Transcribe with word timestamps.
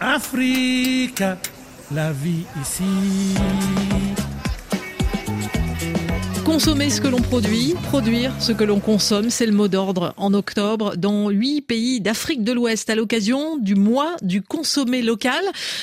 Afrique, 0.00 1.22
la 1.90 2.12
vie 2.12 2.44
ici. 2.60 2.84
Consommer 6.44 6.90
ce 6.90 7.00
que 7.00 7.08
l'on 7.08 7.20
produit, 7.20 7.74
produire 7.84 8.32
ce 8.38 8.52
que 8.52 8.62
l'on 8.62 8.78
consomme, 8.78 9.30
c'est 9.30 9.46
le 9.46 9.52
mot 9.52 9.68
d'ordre 9.68 10.14
en 10.16 10.32
octobre 10.32 10.96
dans 10.96 11.30
huit 11.30 11.62
pays 11.62 12.00
d'Afrique 12.00 12.44
de 12.44 12.52
l'Ouest 12.52 12.88
à 12.88 12.94
l'occasion 12.94 13.56
du 13.56 13.74
mois 13.74 14.16
du 14.22 14.42
consommé 14.42 15.02
local. 15.02 15.42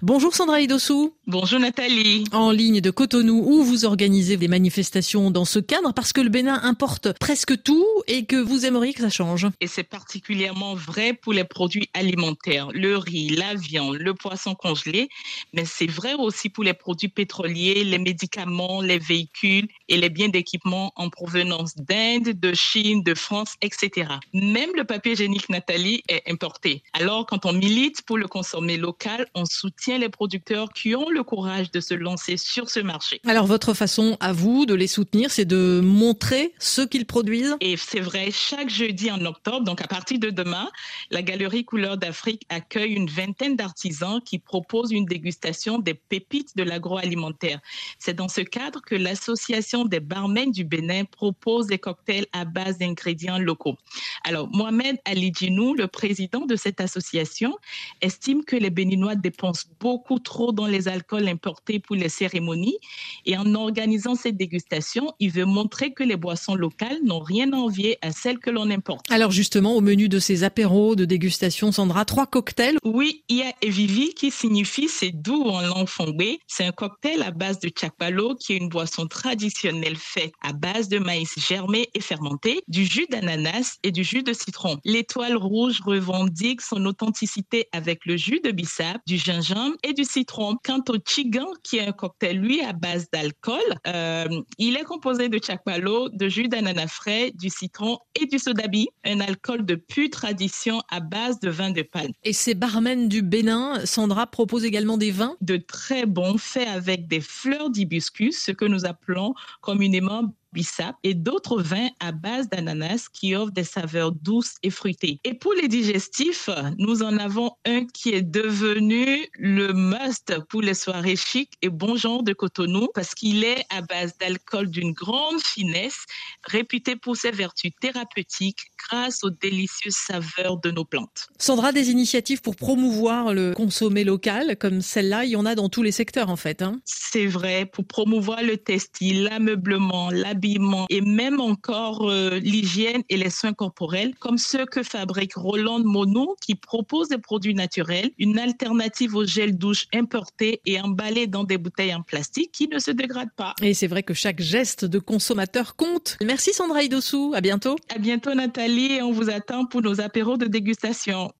Bonjour 0.00 0.34
Sandra 0.34 0.60
Idossou. 0.60 1.12
Bonjour 1.26 1.58
Nathalie. 1.58 2.24
En 2.32 2.50
ligne 2.50 2.82
de 2.82 2.90
Cotonou 2.90 3.42
où 3.46 3.64
vous 3.64 3.86
organisez 3.86 4.36
des 4.36 4.46
manifestations 4.46 5.30
dans 5.30 5.46
ce 5.46 5.58
cadre 5.58 5.94
parce 5.94 6.12
que 6.12 6.20
le 6.20 6.28
Bénin 6.28 6.60
importe 6.62 7.18
presque 7.18 7.62
tout 7.62 7.86
et 8.06 8.26
que 8.26 8.36
vous 8.36 8.66
aimeriez 8.66 8.92
que 8.92 9.00
ça 9.00 9.08
change. 9.08 9.46
Et 9.62 9.66
c'est 9.66 9.84
particulièrement 9.84 10.74
vrai 10.74 11.14
pour 11.14 11.32
les 11.32 11.44
produits 11.44 11.88
alimentaires, 11.94 12.68
le 12.74 12.98
riz, 12.98 13.30
la 13.30 13.54
viande, 13.54 13.96
le 13.96 14.12
poisson 14.12 14.54
congelé, 14.54 15.08
mais 15.54 15.64
c'est 15.64 15.90
vrai 15.90 16.12
aussi 16.12 16.50
pour 16.50 16.62
les 16.62 16.74
produits 16.74 17.08
pétroliers, 17.08 17.84
les 17.84 17.98
médicaments, 17.98 18.82
les 18.82 18.98
véhicules 18.98 19.68
et 19.88 19.96
les 19.96 20.10
biens 20.10 20.28
d'équipement 20.28 20.92
en 20.94 21.08
provenance 21.08 21.74
d'Inde, 21.76 22.38
de 22.38 22.52
Chine, 22.52 23.02
de 23.02 23.14
France, 23.14 23.54
etc. 23.62 24.10
Même 24.34 24.70
le 24.76 24.84
papier 24.84 25.12
hygiénique 25.12 25.48
Nathalie 25.48 26.02
est 26.06 26.30
importé. 26.30 26.82
Alors 26.92 27.24
quand 27.24 27.46
on 27.46 27.54
milite 27.54 28.02
pour 28.02 28.18
le 28.18 28.28
consommer 28.28 28.76
local, 28.76 29.26
on 29.34 29.46
soutient 29.46 29.96
les 29.96 30.10
producteurs 30.10 30.68
qui 30.74 30.94
ont 30.94 31.13
le 31.14 31.22
courage 31.22 31.70
de 31.70 31.80
se 31.80 31.94
lancer 31.94 32.36
sur 32.36 32.68
ce 32.68 32.80
marché. 32.80 33.20
Alors 33.26 33.46
votre 33.46 33.72
façon 33.72 34.16
à 34.20 34.32
vous 34.32 34.66
de 34.66 34.74
les 34.74 34.86
soutenir, 34.86 35.30
c'est 35.30 35.44
de 35.44 35.80
montrer 35.82 36.52
ce 36.58 36.82
qu'ils 36.82 37.06
produisent? 37.06 37.56
Et 37.60 37.76
c'est 37.76 38.00
vrai, 38.00 38.30
chaque 38.30 38.68
jeudi 38.68 39.10
en 39.10 39.24
octobre, 39.24 39.64
donc 39.64 39.80
à 39.80 39.86
partir 39.86 40.18
de 40.18 40.30
demain, 40.30 40.68
la 41.10 41.22
Galerie 41.22 41.64
Couleur 41.64 41.96
d'Afrique 41.96 42.42
accueille 42.48 42.92
une 42.92 43.08
vingtaine 43.08 43.56
d'artisans 43.56 44.20
qui 44.24 44.38
proposent 44.38 44.92
une 44.92 45.06
dégustation 45.06 45.78
des 45.78 45.94
pépites 45.94 46.56
de 46.56 46.62
l'agroalimentaire. 46.62 47.60
C'est 47.98 48.14
dans 48.14 48.28
ce 48.28 48.40
cadre 48.40 48.80
que 48.82 48.94
l'Association 48.94 49.84
des 49.84 50.00
barmen 50.00 50.50
du 50.50 50.64
Bénin 50.64 51.04
propose 51.04 51.66
des 51.66 51.78
cocktails 51.78 52.26
à 52.32 52.44
base 52.44 52.78
d'ingrédients 52.78 53.38
locaux. 53.38 53.76
Alors, 54.24 54.48
Mohamed 54.48 54.98
Ali 55.04 55.32
Djinou, 55.32 55.74
le 55.74 55.86
président 55.86 56.46
de 56.46 56.56
cette 56.56 56.80
association, 56.80 57.56
estime 58.00 58.44
que 58.44 58.56
les 58.56 58.70
Béninois 58.70 59.14
dépensent 59.14 59.68
beaucoup 59.80 60.18
trop 60.18 60.52
dans 60.52 60.66
les 60.66 60.88
alcools 60.88 61.03
importés 61.12 61.78
pour 61.78 61.96
les 61.96 62.08
cérémonies 62.08 62.78
et 63.26 63.36
en 63.36 63.54
organisant 63.54 64.14
cette 64.14 64.36
dégustation, 64.36 65.12
il 65.20 65.30
veut 65.30 65.44
montrer 65.44 65.92
que 65.92 66.02
les 66.02 66.16
boissons 66.16 66.54
locales 66.54 66.98
n'ont 67.04 67.20
rien 67.20 67.52
à 67.52 67.56
envier 67.56 67.98
à 68.02 68.12
celles 68.12 68.38
que 68.38 68.50
l'on 68.50 68.70
importe. 68.70 69.10
Alors 69.10 69.30
justement, 69.30 69.74
au 69.76 69.80
menu 69.80 70.08
de 70.08 70.18
ces 70.18 70.44
apéros 70.44 70.96
de 70.96 71.04
dégustation, 71.04 71.72
Sandra, 71.72 72.04
trois 72.04 72.26
cocktails. 72.26 72.78
Oui, 72.84 73.24
il 73.28 73.38
y 73.38 73.42
a 73.42 73.52
Evivi 73.62 74.14
qui 74.14 74.30
signifie 74.30 74.88
c'est 74.88 75.10
doux 75.10 75.44
en 75.44 75.60
langue 75.62 75.88
fongbe. 75.88 76.22
C'est 76.46 76.64
un 76.64 76.72
cocktail 76.72 77.22
à 77.22 77.30
base 77.30 77.58
de 77.60 77.70
chakpalo 77.74 78.34
qui 78.34 78.52
est 78.52 78.56
une 78.56 78.68
boisson 78.68 79.06
traditionnelle 79.06 79.96
faite 79.96 80.32
à 80.42 80.52
base 80.52 80.88
de 80.88 80.98
maïs 80.98 81.34
germé 81.36 81.88
et 81.94 82.00
fermenté, 82.00 82.62
du 82.68 82.84
jus 82.84 83.06
d'ananas 83.10 83.78
et 83.82 83.90
du 83.90 84.04
jus 84.04 84.22
de 84.22 84.32
citron. 84.32 84.78
L'étoile 84.84 85.36
rouge 85.36 85.80
revendique 85.84 86.60
son 86.60 86.84
authenticité 86.86 87.68
avec 87.72 88.06
le 88.06 88.16
jus 88.16 88.40
de 88.44 88.50
bissap, 88.50 89.00
du 89.06 89.18
gingembre 89.18 89.76
et 89.82 89.92
du 89.92 90.04
citron. 90.04 90.56
Quant 90.64 90.82
au 90.88 90.93
chigan, 91.04 91.46
qui 91.62 91.78
est 91.78 91.86
un 91.86 91.92
cocktail, 91.92 92.38
lui, 92.38 92.60
à 92.62 92.72
base 92.72 93.08
d'alcool, 93.12 93.60
euh, 93.86 94.26
il 94.58 94.76
est 94.76 94.84
composé 94.84 95.28
de 95.28 95.38
chakpalo, 95.42 96.08
de 96.08 96.28
jus 96.28 96.48
d'ananas 96.48 96.88
frais, 96.88 97.32
du 97.34 97.50
citron 97.50 97.98
et 98.20 98.26
du 98.26 98.38
sodabi, 98.38 98.88
un 99.04 99.20
alcool 99.20 99.64
de 99.64 99.74
pure 99.74 100.10
tradition 100.10 100.82
à 100.90 101.00
base 101.00 101.40
de 101.40 101.50
vin 101.50 101.70
de 101.70 101.82
palme. 101.82 102.12
Et 102.22 102.32
ces 102.32 102.54
barmen 102.54 103.08
du 103.08 103.22
Bénin, 103.22 103.84
Sandra 103.86 104.26
propose 104.26 104.64
également 104.64 104.96
des 104.96 105.10
vins? 105.10 105.36
De 105.40 105.56
très 105.56 106.06
bons 106.06 106.38
faits 106.38 106.68
avec 106.68 107.08
des 107.08 107.20
fleurs 107.20 107.70
d'hibiscus, 107.70 108.38
ce 108.44 108.52
que 108.52 108.64
nous 108.64 108.84
appelons 108.84 109.34
communément 109.60 110.34
bissap, 110.54 110.96
et 111.02 111.14
d'autres 111.14 111.60
vins 111.60 111.88
à 112.00 112.12
base 112.12 112.48
d'ananas 112.48 113.08
qui 113.12 113.34
offrent 113.34 113.52
des 113.52 113.64
saveurs 113.64 114.12
douces 114.12 114.54
et 114.62 114.70
fruitées. 114.70 115.20
Et 115.24 115.34
pour 115.34 115.52
les 115.52 115.68
digestifs, 115.68 116.48
nous 116.78 117.02
en 117.02 117.18
avons 117.18 117.50
un 117.66 117.84
qui 117.86 118.10
est 118.10 118.22
devenu 118.22 119.28
le 119.34 119.72
must 119.72 120.38
pour 120.48 120.62
les 120.62 120.74
soirées 120.74 121.16
chic 121.16 121.50
et 121.60 121.68
bon 121.68 121.96
genre 121.96 122.22
de 122.22 122.32
Cotonou 122.32 122.88
parce 122.94 123.14
qu'il 123.14 123.44
est 123.44 123.64
à 123.68 123.82
base 123.82 124.16
d'alcool 124.18 124.70
d'une 124.70 124.92
grande 124.92 125.40
finesse, 125.40 126.06
réputé 126.44 126.96
pour 126.96 127.16
ses 127.16 127.32
vertus 127.32 127.72
thérapeutiques 127.80 128.70
grâce 128.88 129.24
aux 129.24 129.30
délicieuses 129.30 129.96
saveurs 129.96 130.58
de 130.58 130.70
nos 130.70 130.84
plantes. 130.84 131.28
Sandra, 131.38 131.72
des 131.72 131.90
initiatives 131.90 132.42
pour 132.42 132.56
promouvoir 132.56 133.34
le 133.34 133.52
consommé 133.54 134.04
local, 134.04 134.56
comme 134.58 134.80
celle-là, 134.80 135.24
il 135.24 135.30
y 135.30 135.36
en 135.36 135.46
a 135.46 135.54
dans 135.54 135.68
tous 135.68 135.82
les 135.82 135.92
secteurs 135.92 136.30
en 136.30 136.36
fait. 136.36 136.62
Hein. 136.62 136.80
C'est 136.84 137.26
vrai, 137.26 137.66
pour 137.66 137.86
promouvoir 137.86 138.42
le 138.42 138.56
textile, 138.56 139.24
l'ameublement, 139.24 140.10
l'habillement 140.44 140.86
et 140.90 141.00
même 141.00 141.40
encore 141.40 142.10
euh, 142.10 142.38
l'hygiène 142.38 143.02
et 143.08 143.16
les 143.16 143.30
soins 143.30 143.52
corporels, 143.52 144.14
comme 144.18 144.38
ceux 144.38 144.66
que 144.66 144.82
fabrique 144.82 145.34
Roland 145.34 145.80
Mono, 145.80 146.36
qui 146.40 146.54
propose 146.54 147.08
des 147.08 147.18
produits 147.18 147.54
naturels, 147.54 148.10
une 148.18 148.38
alternative 148.38 149.14
au 149.16 149.24
gel 149.24 149.56
douche 149.56 149.86
importé 149.94 150.60
et 150.66 150.80
emballé 150.80 151.26
dans 151.26 151.44
des 151.44 151.58
bouteilles 151.58 151.94
en 151.94 152.02
plastique 152.02 152.52
qui 152.52 152.68
ne 152.68 152.78
se 152.78 152.90
dégradent 152.90 153.34
pas. 153.36 153.54
Et 153.62 153.74
c'est 153.74 153.86
vrai 153.86 154.02
que 154.02 154.14
chaque 154.14 154.40
geste 154.40 154.84
de 154.84 154.98
consommateur 154.98 155.76
compte. 155.76 156.16
Merci 156.24 156.52
Sandra 156.52 156.82
Idossou, 156.82 157.32
à 157.34 157.40
bientôt. 157.40 157.76
À 157.94 157.98
bientôt 157.98 158.34
Nathalie 158.34 158.92
et 158.92 159.02
on 159.02 159.12
vous 159.12 159.30
attend 159.30 159.64
pour 159.64 159.82
nos 159.82 160.00
apéros 160.00 160.36
de 160.36 160.46
dégustation. 160.46 161.30